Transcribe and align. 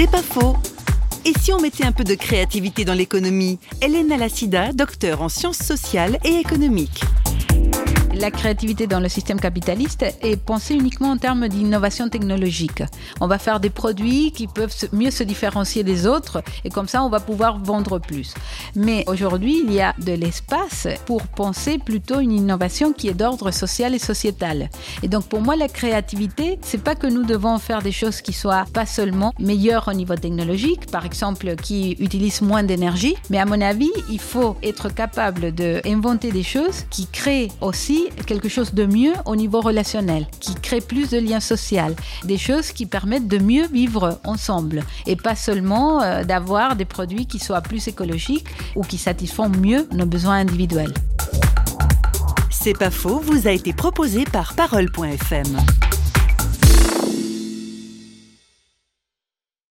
C'est 0.00 0.08
pas 0.08 0.22
faux. 0.22 0.54
Et 1.24 1.32
si 1.40 1.52
on 1.52 1.60
mettait 1.60 1.84
un 1.84 1.90
peu 1.90 2.04
de 2.04 2.14
créativité 2.14 2.84
dans 2.84 2.94
l'économie? 2.94 3.58
Hélène 3.82 4.12
Alassida, 4.12 4.72
docteur 4.72 5.22
en 5.22 5.28
sciences 5.28 5.58
sociales 5.58 6.18
et 6.24 6.36
économiques 6.36 7.02
la 8.18 8.30
créativité 8.30 8.86
dans 8.86 9.00
le 9.00 9.08
système 9.08 9.38
capitaliste 9.38 10.04
est 10.22 10.36
pensée 10.36 10.74
uniquement 10.74 11.10
en 11.10 11.16
termes 11.16 11.48
d'innovation 11.48 12.08
technologique. 12.08 12.82
On 13.20 13.28
va 13.28 13.38
faire 13.38 13.60
des 13.60 13.70
produits 13.70 14.32
qui 14.32 14.48
peuvent 14.48 14.74
mieux 14.92 15.10
se 15.10 15.22
différencier 15.22 15.84
des 15.84 16.06
autres 16.06 16.42
et 16.64 16.70
comme 16.70 16.88
ça 16.88 17.02
on 17.02 17.08
va 17.08 17.20
pouvoir 17.20 17.58
vendre 17.58 17.98
plus. 17.98 18.34
Mais 18.74 19.04
aujourd'hui, 19.06 19.62
il 19.64 19.72
y 19.72 19.80
a 19.80 19.94
de 19.98 20.12
l'espace 20.12 20.88
pour 21.06 21.22
penser 21.28 21.78
plutôt 21.78 22.20
une 22.20 22.32
innovation 22.32 22.92
qui 22.92 23.08
est 23.08 23.14
d'ordre 23.14 23.50
social 23.52 23.94
et 23.94 23.98
sociétal. 23.98 24.68
Et 25.02 25.08
donc 25.08 25.26
pour 25.26 25.40
moi, 25.40 25.54
la 25.54 25.68
créativité, 25.68 26.58
c'est 26.62 26.82
pas 26.82 26.96
que 26.96 27.06
nous 27.06 27.24
devons 27.24 27.58
faire 27.58 27.82
des 27.82 27.92
choses 27.92 28.20
qui 28.20 28.32
soient 28.32 28.64
pas 28.72 28.86
seulement 28.86 29.32
meilleures 29.38 29.86
au 29.88 29.92
niveau 29.92 30.16
technologique, 30.16 30.90
par 30.90 31.06
exemple 31.06 31.54
qui 31.56 31.92
utilisent 32.00 32.42
moins 32.42 32.64
d'énergie, 32.64 33.14
mais 33.30 33.38
à 33.38 33.44
mon 33.44 33.60
avis, 33.60 33.90
il 34.10 34.20
faut 34.20 34.56
être 34.62 34.92
capable 34.92 35.52
d'inventer 35.52 36.32
des 36.32 36.42
choses 36.42 36.84
qui 36.90 37.06
créent 37.06 37.48
quelque 38.26 38.48
chose 38.48 38.74
de 38.74 38.86
mieux 38.86 39.12
au 39.26 39.36
niveau 39.36 39.60
relationnel, 39.60 40.26
qui 40.40 40.54
crée 40.54 40.80
plus 40.80 41.10
de 41.10 41.18
liens 41.18 41.40
sociaux, 41.40 41.94
des 42.24 42.38
choses 42.38 42.72
qui 42.72 42.86
permettent 42.86 43.28
de 43.28 43.38
mieux 43.38 43.66
vivre 43.66 44.20
ensemble 44.24 44.84
et 45.06 45.16
pas 45.16 45.34
seulement 45.34 46.02
euh, 46.02 46.24
d'avoir 46.24 46.76
des 46.76 46.84
produits 46.84 47.26
qui 47.26 47.38
soient 47.38 47.60
plus 47.60 47.88
écologiques 47.88 48.46
ou 48.76 48.82
qui 48.82 48.98
satisfont 48.98 49.48
mieux 49.48 49.86
nos 49.92 50.06
besoins 50.06 50.36
individuels. 50.36 50.94
C'est 52.50 52.76
pas 52.76 52.90
faux, 52.90 53.20
vous 53.20 53.46
a 53.46 53.52
été 53.52 53.72
proposé 53.72 54.24
par 54.24 54.54
parole.fm. 54.54 55.56